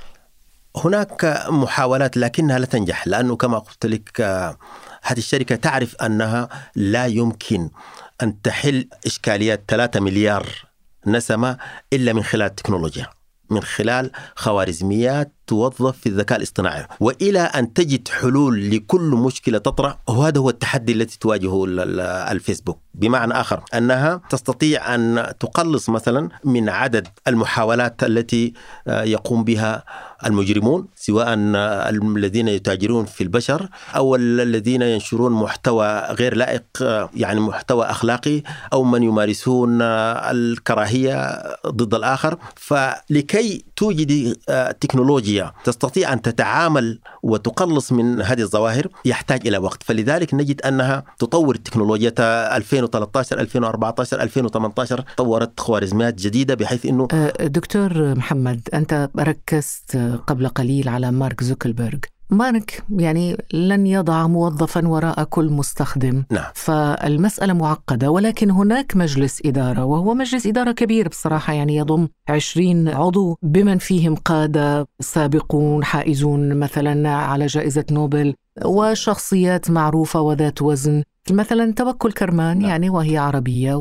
هناك 0.85 1.47
محاولات 1.49 2.17
لكنها 2.17 2.59
لا 2.59 2.67
تنجح 2.67 3.07
لأنه 3.07 3.37
كما 3.37 3.59
قلت 3.59 3.87
لك 3.87 4.21
آه، 4.21 4.57
هذه 5.03 5.19
الشركة 5.19 5.57
تعرف 5.57 5.97
أنها 5.97 6.49
لا 6.75 7.07
يمكن 7.07 7.71
أن 8.23 8.43
تحل 8.43 8.89
إشكاليات 9.07 9.65
3 9.69 10.01
مليار 10.01 10.47
نسمة 11.07 11.59
إلا 11.93 12.13
من 12.13 12.23
خلال 12.23 12.47
التكنولوجيا 12.47 13.07
من 13.51 13.63
خلال 13.63 14.11
خوارزميات 14.37 15.36
توظف 15.47 15.97
في 15.99 16.09
الذكاء 16.09 16.39
الاصطناعي. 16.39 16.87
وإلى 17.01 17.41
أن 17.41 17.73
تجد 17.73 18.09
حلول 18.09 18.71
لكل 18.71 19.01
مشكلة 19.11 19.59
تطرأ 19.59 19.99
وهذا 20.09 20.41
هو 20.41 20.51
التحدي 20.51 20.93
الذي 20.93 21.17
تواجهه 21.21 21.65
ال- 21.65 21.81
ال- 21.81 22.01
الفيسبوك. 22.01 22.79
بمعنى 22.95 23.33
آخر 23.41 23.63
أنها 23.75 24.21
تستطيع 24.31 24.95
أن 24.95 25.33
تقلص 25.41 25.89
مثلا 25.91 26.29
من 26.45 26.69
عدد 26.69 27.09
المحاولات 27.29 28.05
التي 28.05 28.53
آه، 28.89 29.03
يقوم 29.03 29.45
بها 29.45 29.85
المجرمون 30.27 30.87
سواء 30.97 31.29
آه، 31.29 31.89
الذين 31.91 32.49
يتاجرون 32.49 33.05
في 33.05 33.21
البشر 33.25 33.69
أو 33.97 34.15
ال- 34.17 34.41
الذين 34.41 34.83
ينشرون 34.83 35.33
محتوى 35.33 35.99
غير 36.11 36.37
لائق 36.37 36.63
آه، 36.83 37.11
يعني 37.15 37.41
محتوى 37.41 37.85
أخلاقي 37.85 38.43
أو 38.73 38.85
من 38.85 39.03
يمارسون 39.03 39.83
الكراهية 39.83 41.43
ضد 41.67 41.95
الآخر. 41.95 42.37
فلكي 42.57 43.65
توجدي 43.77 44.41
آه، 44.49 44.71
تكنولوجيا 45.37 45.53
تستطيع 45.65 46.13
أن 46.13 46.23
تتعامل 46.23 46.99
وتقلص 47.23 47.93
من 47.93 48.23
هذه 48.23 48.41
الظواهر 48.41 48.87
يحتاج 49.05 49.47
إلى 49.47 49.59
وقت. 49.59 49.83
فلذلك 49.83 50.35
نجد 50.35 50.61
أنها 50.63 51.05
تطور 51.19 51.55
التكنولوجيا 51.55 52.11
2013 52.57 53.41
2014 53.41 54.23
2018 54.23 55.05
طورت 55.17 55.61
خوارزميات 55.61 56.15
جديدة 56.15 56.55
بحيث 56.55 56.87
إنه 56.87 57.09
أه، 57.13 57.47
دكتور 57.47 58.15
محمد 58.15 58.69
أنت 58.75 59.11
ركزت 59.19 59.97
قبل 60.27 60.49
قليل 60.49 60.89
على 60.89 61.11
مارك 61.11 61.45
زوكربيرغ. 61.45 61.99
مارك 62.31 62.85
يعني 62.91 63.37
لن 63.53 63.87
يضع 63.87 64.27
موظفا 64.27 64.89
وراء 64.89 65.25
كل 65.25 65.51
مستخدم. 65.51 66.25
نعم. 66.31 66.51
فالمسألة 66.55 67.53
معقدة 67.53 68.11
ولكن 68.11 68.51
هناك 68.51 68.97
مجلس 68.97 69.43
إدارة 69.47 69.85
وهو 69.85 70.15
مجلس 70.15 70.47
إدارة 70.47 70.73
كبير 70.73 71.09
بصراحة 71.09 71.53
يعني 71.53 71.77
يضم 71.77 72.09
20 72.29 72.89
عضو. 72.89 73.39
بمن 73.43 73.79
فيهم 73.79 74.15
قادة 74.15 74.89
سابقون 75.01 75.85
حائزون 75.85 76.57
مثلا 76.59 77.09
على 77.09 77.47
جائزة 77.47 77.85
نوبل 77.91 78.35
وشخصيات 78.65 79.71
معروفة 79.71 80.21
وذات 80.21 80.63
وزن. 80.63 81.03
مثلا 81.33 81.73
توكل 81.73 82.13
كرمان 82.13 82.59
نعم. 82.59 82.71
يعني 82.71 82.91
وهي 82.91 83.19
عربية 83.19 83.75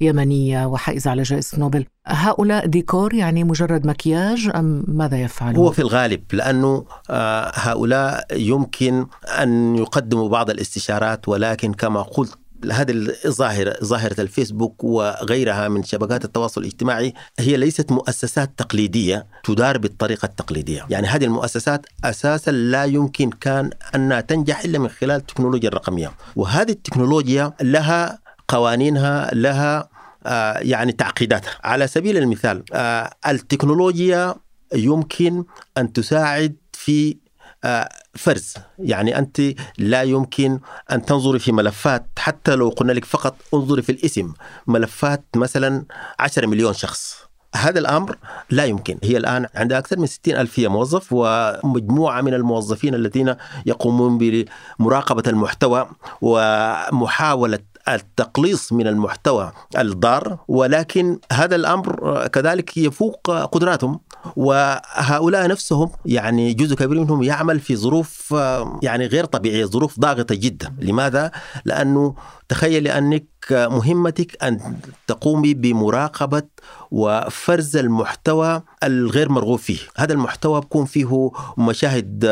ويمنية 0.00 0.66
وحائزة 0.66 1.10
على 1.10 1.22
جائزة 1.22 1.58
نوبل 1.58 1.84
هؤلاء 2.06 2.66
ديكور 2.66 3.14
يعني 3.14 3.44
مجرد 3.44 3.86
مكياج 3.86 4.50
أم 4.54 4.84
ماذا 4.88 5.22
يفعلون؟ 5.22 5.56
هو 5.56 5.70
في 5.70 5.78
الغالب 5.78 6.22
لأنه 6.32 6.84
آه، 7.10 7.52
هؤلاء 7.54 8.26
يمكن 8.32 9.06
أن 9.26 9.76
يقدموا 9.76 10.28
بعض 10.28 10.50
الاستشارات 10.50 11.28
ولكن 11.28 11.72
كما 11.72 12.02
قلت 12.02 12.38
هذه 12.72 12.92
الظاهرة 13.24 13.76
ظاهرة 13.84 14.20
الفيسبوك 14.20 14.84
وغيرها 14.84 15.68
من 15.68 15.82
شبكات 15.82 16.24
التواصل 16.24 16.60
الاجتماعي 16.60 17.14
هي 17.38 17.56
ليست 17.56 17.92
مؤسسات 17.92 18.50
تقليدية 18.56 19.26
تدار 19.44 19.78
بالطريقة 19.78 20.26
التقليدية. 20.26 20.86
يعني 20.90 21.06
هذه 21.06 21.24
المؤسسات 21.24 21.86
أساسا 22.04 22.50
لا 22.50 22.84
يمكن 22.84 23.30
كان 23.30 23.70
أنها 23.94 24.20
تنجح 24.20 24.64
إلا 24.64 24.78
من 24.78 24.88
خلال 24.88 25.16
التكنولوجيا 25.16 25.68
الرقمية. 25.68 26.12
وهذه 26.36 26.70
التكنولوجيا 26.70 27.52
لها 27.60 28.18
قوانينها 28.48 29.30
لها 29.34 29.88
آه، 30.26 30.58
يعني 30.58 30.92
تعقيداتها. 30.92 31.58
على 31.64 31.86
سبيل 31.86 32.16
المثال 32.16 32.62
آه، 32.72 33.10
التكنولوجيا 33.26 34.34
يمكن 34.74 35.44
أن 35.78 35.92
تساعد 35.92 36.56
في 36.72 37.16
فرز. 38.14 38.54
يعني 38.78 39.18
أنت 39.18 39.40
لا 39.78 40.02
يمكن 40.02 40.60
أن 40.92 41.04
تنظري 41.04 41.38
في 41.38 41.52
ملفات 41.52 42.06
حتى 42.18 42.54
لو 42.54 42.68
قلنا 42.68 42.92
لك 42.92 43.04
فقط 43.04 43.36
انظري 43.54 43.82
في 43.82 43.92
الاسم 43.92 44.32
ملفات 44.66 45.24
مثلا 45.36 45.84
10 46.18 46.46
مليون 46.46 46.72
شخص. 46.72 47.16
هذا 47.54 47.78
الأمر 47.78 48.16
لا 48.50 48.64
يمكن. 48.64 48.98
هي 49.02 49.16
الآن 49.16 49.46
عندها 49.54 49.78
أكثر 49.78 49.98
من 49.98 50.06
60 50.06 50.36
ألف 50.36 50.58
هي 50.58 50.68
موظف 50.68 51.08
ومجموعة 51.12 52.20
من 52.20 52.34
الموظفين 52.34 52.94
الذين 52.94 53.36
يقومون 53.66 54.18
بمراقبة 54.18 55.22
المحتوى 55.26 55.88
ومحاولة 56.20 57.58
التقليص 57.88 58.72
من 58.72 58.86
المحتوى 58.86 59.52
الضار. 59.78 60.38
ولكن 60.48 61.18
هذا 61.32 61.56
الأمر 61.56 62.26
كذلك 62.26 62.76
يفوق 62.76 63.30
قدراتهم. 63.30 64.00
وهؤلاء 64.36 65.48
نفسهم 65.48 65.90
يعني 66.06 66.52
جزء 66.52 66.74
كبير 66.76 67.00
منهم 67.00 67.22
يعمل 67.22 67.60
في 67.60 67.76
ظروف 67.76 68.34
يعني 68.82 69.06
غير 69.06 69.24
طبيعية 69.24 69.64
ظروف 69.64 70.00
ضاغطة 70.00 70.34
جدا. 70.34 70.74
لماذا؟ 70.78 71.30
لأنه 71.64 72.14
تخيلي 72.48 72.98
أنك 72.98 73.29
مهمتك 73.50 74.44
أن 74.44 74.76
تقومي 75.06 75.54
بمراقبة 75.54 76.42
وفرز 76.90 77.76
المحتوى 77.76 78.62
الغير 78.84 79.28
مرغوب 79.28 79.58
فيه. 79.58 79.78
هذا 79.96 80.12
المحتوى 80.12 80.60
بيكون 80.60 80.84
فيه 80.84 81.30
مشاهد 81.58 82.24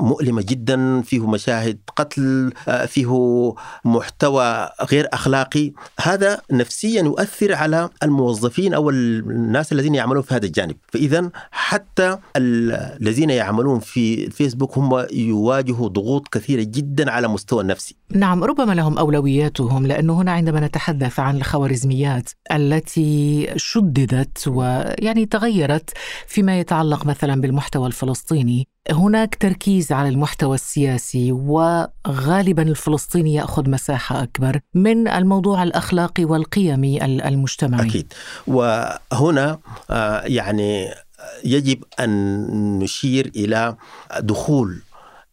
مؤلمة 0.00 0.42
جدا 0.42 1.02
فيه 1.02 1.26
مشاهد 1.26 1.78
قتل 1.96 2.52
فيه 2.86 3.52
محتوى 3.84 4.68
غير 4.90 5.08
أخلاقي. 5.12 5.72
هذا 6.00 6.40
نفسيا 6.50 7.02
يؤثر 7.02 7.54
على 7.54 7.88
الموظفين 8.02 8.74
أو 8.74 8.90
الناس 8.90 9.72
الذين 9.72 9.94
يعملون 9.94 10.22
في 10.22 10.34
هذا 10.34 10.46
الجانب. 10.46 10.76
فاذا 10.88 11.30
حتى 11.50 12.18
الذين 12.36 13.30
يعملون 13.30 13.80
في 13.80 14.24
الفيسبوك 14.24 14.78
هم 14.78 15.06
يواجهوا 15.12 15.88
ضغوط 15.88 16.28
كثيرة 16.28 16.62
جدا 16.62 17.10
على 17.10 17.28
مستوى 17.28 17.62
النفسي. 17.62 17.99
نعم 18.12 18.44
ربما 18.44 18.72
لهم 18.72 18.98
أولوياتهم 18.98 19.86
لأنه 19.86 20.20
هنا 20.20 20.32
عندما 20.32 20.60
نتحدث 20.60 21.20
عن 21.20 21.36
الخوارزميات 21.36 22.30
التي 22.52 23.48
شددت 23.56 24.48
ويعني 24.48 25.26
تغيرت 25.26 25.90
فيما 26.26 26.60
يتعلق 26.60 27.06
مثلا 27.06 27.40
بالمحتوى 27.40 27.86
الفلسطيني 27.86 28.68
هناك 28.90 29.34
تركيز 29.34 29.92
على 29.92 30.08
المحتوى 30.08 30.54
السياسي 30.54 31.32
وغالبا 31.32 32.62
الفلسطيني 32.62 33.34
يأخذ 33.34 33.70
مساحة 33.70 34.22
أكبر 34.22 34.60
من 34.74 35.08
الموضوع 35.08 35.62
الأخلاقي 35.62 36.24
والقيمي 36.24 37.04
المجتمعي. 37.04 37.88
أكيد. 37.88 38.12
وهنا 38.46 39.58
يعني 40.24 40.94
يجب 41.44 41.84
أن 42.00 42.78
نشير 42.78 43.30
إلى 43.36 43.76
دخول 44.20 44.82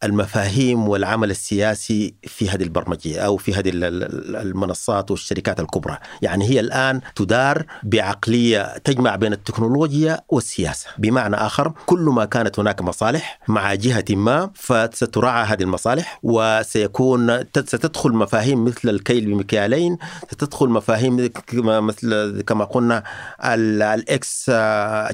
المفاهيم 0.04 0.88
والعمل 0.88 1.30
السياسي 1.30 2.14
في 2.22 2.50
هذه 2.50 2.62
البرمجية 2.62 3.20
أو 3.20 3.36
في 3.36 3.54
هذه 3.54 3.70
المنصات 3.74 5.10
والشركات 5.10 5.60
الكبرى. 5.60 5.98
يعني 6.22 6.48
هي 6.48 6.60
الآن 6.60 7.00
تدار 7.16 7.64
بعقلية 7.82 8.78
تجمع 8.78 9.16
بين 9.16 9.32
التكنولوجيا 9.32 10.20
والسياسة. 10.28 10.86
بمعنى 10.98 11.36
آخر 11.36 11.72
كل 11.86 12.00
ما 12.00 12.24
كانت 12.24 12.58
هناك 12.58 12.82
مصالح 12.82 13.40
مع 13.48 13.74
جهة 13.74 14.04
ما 14.10 14.50
فستراعى 14.54 15.44
هذه 15.44 15.62
المصالح 15.62 16.18
وسيكون 16.22 17.44
ستدخل 17.44 18.12
مفاهيم 18.12 18.64
مثل 18.64 18.88
الكيل 18.88 19.26
بمكيالين 19.26 19.98
ستدخل 20.32 20.68
مفاهيم 20.68 21.30
مثل 21.52 22.40
كما 22.46 22.64
قلنا 22.64 23.02
ال 23.44 24.50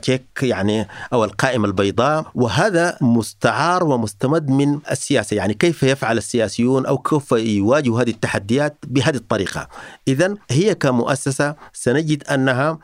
XCheck 0.03 0.25
يعني 0.43 0.89
أو 1.13 1.25
القائمة 1.25 1.67
البيضاء. 1.67 2.27
وهذا 2.35 2.97
مستعار 3.01 3.85
ومستمد 3.85 4.49
من 4.51 4.74
السياسة 4.91 5.37
يعني 5.37 5.55
كيف 5.55 5.83
يفعل 5.83 6.19
السياسيون 6.19 6.87
أو 6.87 6.99
كيف 6.99 7.33
يواجهوا 7.33 8.01
هذه 8.01 8.11
التحديات 8.11 8.79
بهذه 8.87 9.17
الطريقة. 9.17 9.69
إذا 10.09 10.35
هي 10.51 10.75
كمؤسسة 10.75 11.57
سنجد 11.73 12.25
أنها 12.25 12.79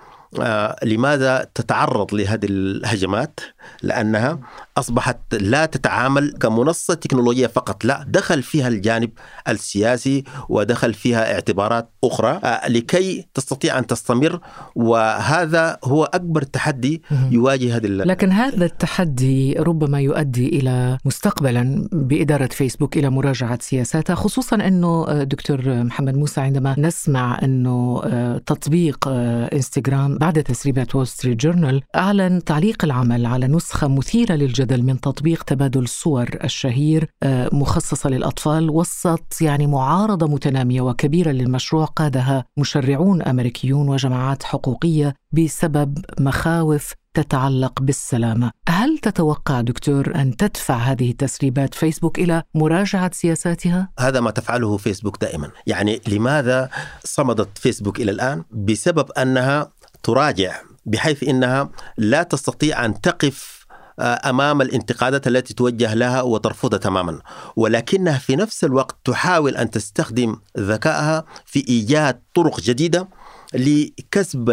لماذا 0.85 1.47
تتعرض 1.55 2.15
لهذه 2.15 2.47
الهجمات؟ 2.51 3.41
لأنها 3.83 4.39
أصبحت 4.77 5.19
لا 5.33 5.67
تتعامل 5.67 6.35
كمنصة 6.41 6.95
تكنولوجية 6.95 7.47
فقط 7.47 7.85
لا 7.85 8.05
دخل 8.09 8.43
فيها 8.43 8.69
الجانب 8.69 9.11
السياسي 9.49 10.25
ودخل 10.49 10.95
فيها 10.95 11.35
اعتبارات 11.35 11.91
أخرى 12.05 12.41
آه، 12.45 12.69
لكي 12.69 13.27
تستطيع 13.35 13.79
أن 13.79 13.87
تستمر 13.87 14.41
وهذا 14.75 15.79
هو 15.85 16.05
أكبر 16.05 16.43
تحدي 16.43 17.03
يواجه 17.31 17.77
هذه 17.77 17.87
لكن 17.87 18.33
هذا 18.33 18.65
التحدي 18.65 19.53
ربما 19.53 20.01
يؤدي 20.01 20.49
إلى 20.49 20.99
مستقبلا 21.05 21.89
بإدارة 21.93 22.47
فيسبوك 22.47 22.97
إلى 22.97 23.11
مراجعة 23.11 23.59
سياساتها 23.63 24.15
خصوصا 24.15 24.57
أنه 24.57 25.09
آه، 25.09 25.23
دكتور 25.23 25.83
محمد 25.85 26.17
موسى 26.17 26.41
عندما 26.41 26.75
نسمع 26.79 27.39
أنه 27.43 28.03
آه، 28.05 28.39
تطبيق 28.47 29.09
إنستغرام 29.09 30.19
بعد 30.21 30.43
تسريبات 30.43 30.95
وول 30.95 31.07
ستريت 31.07 31.41
جورنال 31.41 31.83
أعلن 31.97 32.45
تعليق 32.45 32.85
العمل 32.85 33.27
على 33.27 33.47
نسخة 33.47 33.89
مثيرة 33.89 34.35
للجدل 34.35 34.83
من 34.83 35.01
تطبيق 35.01 35.43
تبادل 35.43 35.83
الصور 35.83 36.29
الشهير 36.45 37.09
آه، 37.23 37.49
مخصصة 37.53 38.11
للأطفال 38.11 38.71
وسط 38.71 39.37
يعني 39.41 39.67
معارضة 39.67 40.27
متنامية 40.27 40.81
وكبيرة 40.81 41.31
للمشروع 41.31 41.85
قادها 41.85 42.45
مشرعون 42.57 43.23
أمريكيون 43.23 43.89
وجماعات 43.89 44.43
حقوقية 44.43 45.15
بسبب 45.33 45.99
مخاوف 46.21 46.95
تتعلق 47.15 47.83
بالسلامة، 47.83 48.51
هل 48.69 48.99
تتوقع 48.99 49.61
دكتور 49.61 50.15
أن 50.15 50.37
تدفع 50.37 50.77
هذه 50.77 51.11
التسريبات 51.11 51.75
فيسبوك 51.75 52.19
إلى 52.19 52.43
مراجعة 52.55 53.11
سياساتها؟ 53.15 53.89
هذا 53.99 54.21
ما 54.21 54.31
تفعله 54.31 54.77
فيسبوك 54.77 55.21
دائما، 55.21 55.51
يعني 55.67 56.01
لماذا 56.09 56.71
صمدت 57.05 57.59
فيسبوك 57.59 58.01
إلى 58.01 58.11
الآن؟ 58.11 58.45
بسبب 58.51 59.11
أنها 59.13 59.73
تراجع 60.03 60.57
بحيث 60.87 61.23
إنها 61.23 61.71
لا 61.97 62.23
تستطيع 62.23 62.85
أن 62.85 63.01
تقف 63.01 63.61
آه، 63.99 64.31
أمام 64.31 64.63
الانتقادات 64.63 65.27
التي 65.27 65.55
توجه 65.55 65.95
لها 65.95 66.23
وترفضها 66.23 66.79
تماما. 66.79 67.21
ولكنها 67.57 68.19
في 68.19 68.37
نفس 68.37 68.65
الوقت 68.65 68.97
تحاول 69.05 69.57
أن 69.57 69.71
تستخدم 69.71 70.37
ذكائها 70.59 71.25
في 71.47 71.65
إيجاد 71.69 72.23
طرق 72.35 72.61
جديدة 72.61 73.09
لكسب 73.55 74.51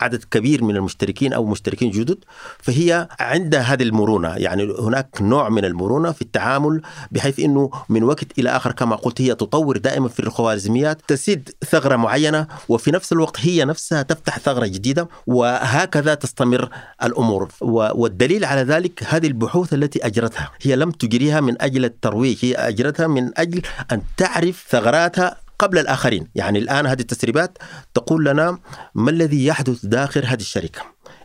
عدد 0.00 0.24
كبير 0.30 0.64
من 0.64 0.76
المشتركين 0.76 1.32
أو 1.32 1.44
مشتركين 1.44 1.90
جدد 1.90 2.24
فهي 2.58 3.08
عندها 3.20 3.60
هذه 3.60 3.82
المرونة 3.82 4.36
يعني 4.36 4.74
هناك 4.78 5.18
نوع 5.20 5.48
من 5.48 5.64
المرونة 5.64 6.12
في 6.12 6.22
التعامل 6.22 6.82
بحيث 7.10 7.40
إنه 7.40 7.70
من 7.88 8.02
وقت 8.02 8.38
إلى 8.38 8.50
آخر 8.50 8.72
كما 8.72 8.96
قلت 8.96 9.20
هي 9.20 9.34
تطور 9.34 9.76
دائما 9.76 10.08
في 10.08 10.20
الخوارزميات 10.20 11.02
تسد 11.08 11.50
ثغرة 11.70 11.96
معينة 11.96 12.46
وفي 12.68 12.90
نفس 12.90 13.12
الوقت 13.12 13.36
هي 13.40 13.64
نفسها 13.64 14.02
تفتح 14.02 14.38
ثغرة 14.38 14.66
جديدة 14.66 15.08
وهكذا 15.26 16.14
تستمر 16.14 16.68
الأمور. 17.02 17.48
والدليل 17.60 18.44
على 18.44 18.62
ذلك 18.62 19.02
هذه 19.08 19.26
البحوث 19.26 19.74
التي 19.74 20.06
أجرتها 20.06 20.50
هي 20.62 20.76
لم 20.76 20.90
تجريها 20.90 21.40
من 21.40 21.62
أجل 21.62 21.84
الترويج 21.84 22.38
هي 22.44 22.54
أجرتها 22.54 23.06
من 23.06 23.38
أجل 23.38 23.62
أن 23.92 24.02
تعرف 24.16 24.66
ثغراتها 24.70 25.47
قبل 25.58 25.78
الآخرين. 25.78 26.28
يعني 26.34 26.58
الآن 26.58 26.86
هذه 26.86 27.00
التسريبات 27.00 27.58
تقول 27.94 28.24
لنا 28.24 28.58
ما 28.94 29.10
الذي 29.10 29.46
يحدث 29.46 29.86
داخل 29.86 30.24
هذه 30.24 30.40
الشركة. 30.40 30.80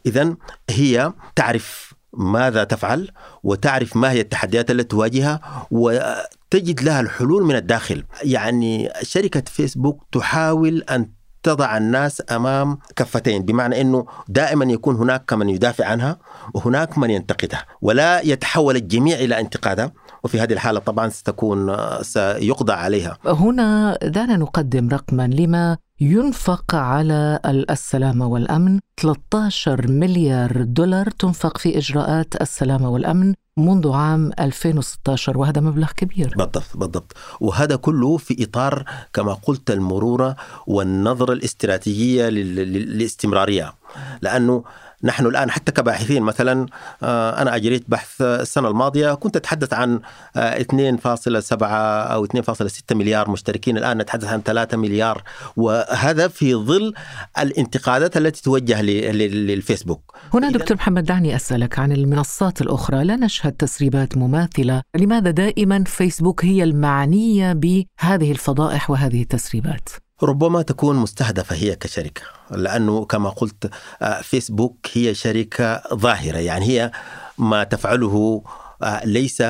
إذا 0.06 0.36
هي 0.70 1.14
تعرف 1.36 1.94
ماذا 2.14 2.64
تفعل 2.64 3.10
وتعرف 3.44 3.98
ما 3.98 4.12
هي 4.12 4.22
التحديات 4.22 4.72
التي 4.72 4.84
تواجهها 4.84 5.68
وتجد 5.72 6.82
لها 6.82 7.00
الحلول 7.00 7.44
من 7.44 7.56
الداخل. 7.56 8.04
يعني 8.24 8.90
شركة 9.02 9.44
فيسبوك 9.52 10.04
تحاول 10.12 10.82
أن 10.82 11.10
تضع 11.44 11.78
الناس 11.78 12.22
أمام 12.32 12.78
كفتين 12.96 13.44
بمعنى 13.46 13.82
إنه 13.82 14.06
دائما 14.28 14.66
يكون 14.66 14.96
هناك 14.96 15.34
من 15.34 15.50
يدافع 15.50 15.86
عنها 15.86 16.20
وهناك 16.54 16.98
من 16.98 17.10
ينتقدها 17.10 17.66
ولا 17.82 18.22
يتحول 18.22 18.76
الجميع 18.76 19.18
إلى 19.18 19.40
انتقادها. 19.40 19.92
وفي 20.24 20.40
هذه 20.40 20.54
الحالة 20.54 20.80
طبعا 20.80 21.10
ستكون 21.10 21.78
سيقضى 22.02 22.74
عليها. 22.74 23.18
هنا 23.26 23.98
دعنا 24.04 24.38
نقدم 24.38 24.90
رقما 24.90 25.28
لما 25.28 25.78
ينفق 26.02 26.76
على 26.76 27.40
السلامة 27.46 28.28
والأمن. 28.28 28.80
13 29.02 29.88
مليار 29.92 30.64
دولار 30.64 31.10
تنفق 31.10 31.58
في 31.58 31.78
إجراءات 31.78 32.42
السلامة 32.42 32.90
والأمن 32.90 33.34
منذ 33.58 33.92
عام 33.92 34.32
2016 34.40 35.38
وهذا 35.38 35.62
مبلغ 35.62 35.92
كبير. 35.98 36.34
بالضبط 36.38 36.78
بالضبط. 36.78 37.14
وهذا 37.40 37.76
كله 37.76 38.18
في 38.18 38.44
إطار 38.44 38.86
كما 39.14 39.34
قلت 39.34 39.72
المرونة 39.72 40.36
والنظرة 40.68 41.34
الاستراتيجية 41.34 42.30
للاستمرارية 42.30 43.74
لأنه 44.22 44.64
نحن 45.04 45.26
الآن 45.26 45.52
حتى 45.52 45.72
كباحثين 45.72 46.24
مثلا 46.24 46.66
آه، 47.04 47.42
أنا 47.42 47.56
أجريت 47.56 47.84
بحث 47.88 48.22
السنة 48.22 48.68
الماضية 48.68 49.14
كنت 49.14 49.36
أتحدث 49.36 49.74
عن 49.74 50.00
2.7 50.36 51.64
آه، 51.64 52.04
أو 52.04 52.26
2.6 52.26 52.96
مليار 52.96 53.30
مشتركين 53.30 53.78
الآن 53.78 53.98
نتحدث 53.98 54.28
عن 54.28 54.42
3 54.42 54.78
مليار. 54.78 55.24
وهذا 55.56 56.28
في 56.28 56.56
ظل 56.56 56.94
الانتقادات 57.40 58.18
التي 58.18 58.44
توجه 58.44 58.82
للفيسبوك. 58.82 60.18
هنا 60.34 60.52
دكتور 60.52 60.78
محمد 60.78 61.04
دعني 61.04 61.36
أسألك 61.36 61.80
عن 61.80 61.92
المنصات 61.92 62.62
الأخرى. 62.62 63.04
لا 63.04 63.16
نشهد 63.16 63.52
تسريبات 63.52 64.18
مماثلة. 64.18 64.82
لماذا 64.96 65.32
دائما 65.32 65.84
فيسبوك 65.84 66.46
هي 66.46 66.64
المعنية 66.64 67.54
بهذه 67.54 68.32
الفضائح 68.32 68.90
وهذه 68.90 69.22
التسريبات؟ 69.22 70.03
ربما 70.24 70.62
تكون 70.62 70.96
مستهدفة 70.96 71.56
هي 71.56 71.76
كشركة 71.76 72.22
لأنه 72.52 73.06
كما 73.06 73.30
قلت 73.30 73.72
آه، 74.02 74.22
فيسبوك 74.22 74.88
هي 74.94 75.14
شركة 75.16 75.82
ظاهرة 75.94 76.38
يعني 76.38 76.66
هي 76.66 76.92
ما 77.38 77.64
تفعله 77.64 78.44
آه، 78.84 79.06
ليس 79.06 79.44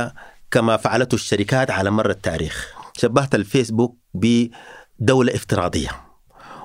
كما 0.52 0.78
فعلته 0.78 1.16
الشركات 1.16 1.72
على 1.72 1.92
مر 1.92 2.10
التاريخ. 2.10 2.74
شبهت 2.98 3.36
الفيسبوك 3.36 3.98
بدولة 4.14 5.36
افتراضية 5.36 5.90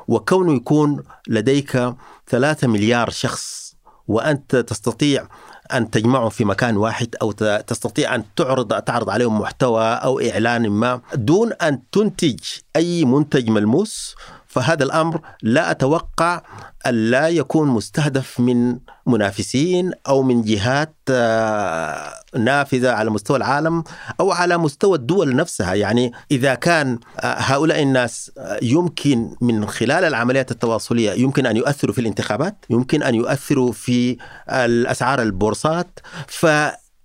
وكونه 0.09 0.55
يكون 0.55 1.03
لديك 1.29 1.95
ثلاثة 2.29 2.69
مليار 2.69 3.11
شخص 3.11 3.77
وأنت 4.09 4.57
تستطيع 4.57 5.29
أن 5.73 5.91
تجمعهم 5.91 6.29
في 6.29 6.45
مكان 6.45 6.77
واحد 6.77 7.17
أو 7.23 7.33
تستطيع 7.67 8.15
أن 8.15 8.25
تعرض 8.37 8.83
تعرض 8.83 9.11
عليهم 9.11 9.41
محتوى 9.41 9.85
أو 9.85 10.21
إعلان 10.21 10.71
ما 10.71 11.01
دون 11.15 11.53
أن 11.53 11.91
تنتج 11.93 12.39
أي 12.77 13.05
منتج 13.05 13.51
ملموس 13.51 14.15
فهذا 14.49 14.85
الأمر 14.85 15.21
لا 15.43 15.71
أتوقع 15.71 16.43
أن 16.87 16.95
لا 17.11 17.29
يكون 17.29 17.69
مستهدف 17.69 18.41
من 18.41 18.79
منافسين 19.07 19.93
أو 20.09 20.23
من 20.23 20.43
جهات 20.43 20.95
آه، 21.11 22.13
نافذة 22.37 22.91
على 22.91 23.11
مستوى 23.11 23.37
العالم 23.37 23.85
أو 24.21 24.33
على 24.33 24.59
مستوى 24.59 24.97
الدول 24.97 25.37
نفسها، 25.37 25.75
يعني 25.75 26.13
إذا 26.31 26.55
كان 26.55 26.99
آه، 27.21 27.35
هؤلاء 27.39 27.83
الناس 27.83 28.31
آه، 28.39 28.59
يمكن 28.63 29.31
من 29.41 29.67
خلال 29.67 30.05
العمليات 30.05 30.51
التواصلية 30.51 31.11
يمكن 31.13 31.47
أن 31.47 31.57
يؤثروا 31.57 31.95
في 31.95 32.01
الانتخابات، 32.01 32.65
يمكن 32.71 33.03
أن 33.03 33.15
يؤثروا 33.15 33.73
في 33.73 34.17
الأسعار 34.49 35.23
البورصات، 35.23 36.01
ف 36.27 36.47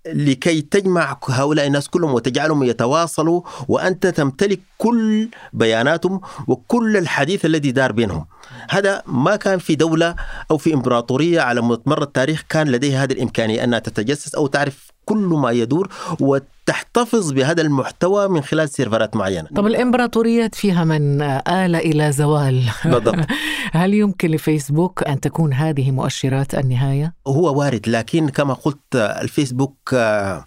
لكي 0.05 0.61
تجمع 0.61 1.17
هؤلاء 1.29 1.67
الناس 1.67 1.89
كلهم 1.89 2.13
وتجعلهم 2.13 2.63
يتواصلوا 2.63 3.41
وأنت 3.67 4.07
تمتلك 4.07 4.59
كل 4.77 5.29
بياناتهم 5.53 6.21
وكل 6.47 6.97
الحديث 6.97 7.45
الذي 7.45 7.71
دار 7.71 7.91
بينهم. 7.91 8.25
هذا 8.69 9.03
ما 9.07 9.35
كان 9.35 9.59
في 9.59 9.75
دولة 9.75 10.15
أو 10.51 10.57
في 10.57 10.73
إمبراطورية 10.73 11.41
على 11.41 11.61
مر 11.61 12.03
التاريخ 12.03 12.43
كان 12.49 12.67
لديها 12.67 13.03
هذه 13.03 13.13
الإمكانية 13.13 13.63
أنها 13.63 13.79
تتجسس 13.79 14.35
أو 14.35 14.47
تعرف 14.47 14.92
كل 15.05 15.17
ما 15.17 15.51
يدور 15.51 15.89
وتحتفظ 16.19 17.31
بهذا 17.31 17.61
المحتوى 17.61 18.27
من 18.27 18.41
خلال 18.41 18.69
سيرفرات 18.69 19.15
معينة. 19.15 19.47
طب 19.55 19.67
الإمبراطوريات 19.67 20.55
فيها 20.55 20.83
من 20.83 21.21
آل 21.21 21.75
إلى 21.75 22.11
زوال. 22.11 22.63
بالضبط. 22.85 23.25
هل 23.73 23.93
يمكن 23.93 24.31
لفيسبوك 24.31 25.03
أن 25.03 25.19
تكون 25.19 25.53
هذه 25.53 25.91
مؤشرات 25.91 26.55
النهاية؟ 26.55 27.13
هو 27.27 27.59
وارد 27.59 27.89
لكن 27.89 28.29
كما 28.29 28.53
قلت 28.53 28.95
الفيسبوك 28.95 29.95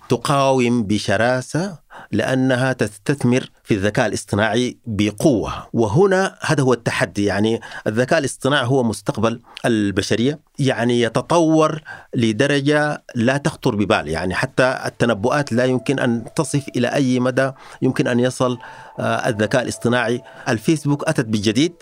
تقاوم 0.08 0.82
بشراسة 0.82 1.78
لأنها 2.12 2.72
تستثمر 2.72 3.50
في 3.64 3.74
الذكاء 3.74 4.06
الاصطناعي 4.06 4.76
بقوة. 4.86 5.52
وهنا 5.72 6.36
هذا 6.40 6.62
هو 6.62 6.72
التحدي 6.72 7.24
يعني 7.24 7.60
الذكاء 7.86 8.18
الاصطناعي 8.18 8.66
هو 8.66 8.82
مستقبل 8.82 9.40
البشرية 9.64 10.40
يعني 10.58 11.00
يتطور 11.00 11.82
لدرجة 12.14 13.02
لا 13.14 13.36
تخطر 13.36 13.74
ببال. 13.74 14.08
يعني 14.08 14.34
حتى 14.34 14.78
التنبؤات 14.86 15.52
لا 15.52 15.64
يمكن 15.64 15.98
أن 15.98 16.24
تصف 16.36 16.68
إلى 16.76 16.88
أي 16.88 17.20
مدى 17.20 17.50
يمكن 17.82 18.06
أن 18.06 18.20
يصل 18.20 18.58
آه، 18.98 19.28
الذكاء 19.28 19.62
الاصطناعي. 19.62 20.22
الفيسبوك 20.48 21.08
أتت 21.08 21.26
بالجديد 21.26 21.72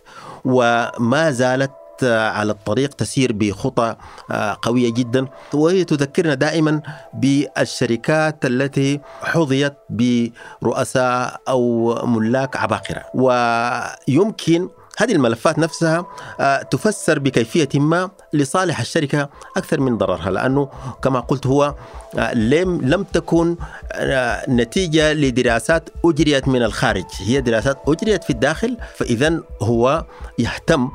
وما 0.44 1.30
زالت 1.30 1.70
على 2.02 2.52
الطريق 2.52 2.94
تسير 2.94 3.32
بخطى 3.32 3.96
آه، 4.30 4.56
قوية 4.62 4.92
جدا. 4.92 5.26
وهي 5.54 5.84
تذكرنا 5.84 6.34
دائما 6.34 6.82
بالشركات 7.14 8.44
التي 8.44 9.00
حظيت 9.22 9.74
برؤساء 9.90 11.40
أو 11.48 11.94
ملاك 12.06 12.56
عباقرة. 12.56 13.02
ويمكن 13.14 14.68
هذه 14.98 15.12
الملفات 15.12 15.58
نفسها 15.58 16.06
آه، 16.40 16.62
تفسر 16.62 17.18
بكيفية 17.18 17.68
ما 17.74 18.10
لصالح 18.32 18.80
الشركة 18.80 19.28
أكثر 19.56 19.80
من 19.80 19.98
ضررها 19.98 20.30
لأنه 20.30 20.68
كما 21.02 21.20
قلت 21.20 21.46
هو 21.46 21.74
آه، 22.18 22.34
لم 22.34 22.80
لم 22.82 23.02
تكن 23.02 23.56
آه، 23.92 24.50
نتيجة 24.50 25.12
لدراسات 25.12 25.88
أجريت 26.04 26.48
من 26.48 26.62
الخارج. 26.62 27.04
هي 27.18 27.40
دراسات 27.40 27.78
أجريت 27.88 28.24
في 28.24 28.30
الداخل 28.30 28.76
فإذا 28.96 29.40
هو 29.62 30.04
يهتم 30.38 30.88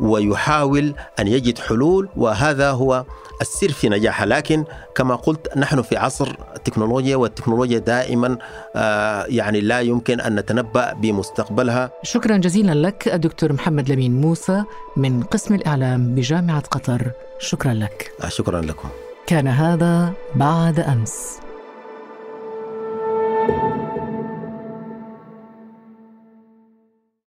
ويحاول 0.00 0.94
أن 1.18 1.28
يجد 1.28 1.58
حلول 1.58 2.08
وهذا 2.16 2.70
هو 2.70 3.04
السر 3.40 3.68
في 3.68 3.88
نجاحها 3.88 4.26
لكن 4.26 4.64
كما 4.94 5.14
قلت 5.14 5.56
نحن 5.56 5.82
في 5.82 5.96
عصر 5.96 6.36
التكنولوجيا 6.56 7.16
والتكنولوجيا 7.16 7.78
دائما 7.78 8.38
آه، 8.76 9.24
يعني 9.28 9.60
لا 9.60 9.80
يمكن 9.80 10.20
أن 10.20 10.34
نتنبأ 10.34 10.92
بمستقبلها. 10.92 11.90
شكرا 12.02 12.36
جزيلا 12.36 12.74
لك 12.74 13.08
الدكتور 13.08 13.52
محمد 13.52 13.88
لمين 13.88 14.20
موسى 14.20 14.64
من 14.96 15.22
قسم 15.22 15.54
الإعلام 15.54 16.14
بجامعة 16.14 16.60
قطر. 16.60 17.10
شكرا 17.38 17.74
لك. 17.74 18.12
شكرا 18.28 18.60
لكم. 18.60 18.88
كان 19.26 19.48
هذا 19.48 20.12
بعد 20.34 20.80
أمس. 20.80 21.45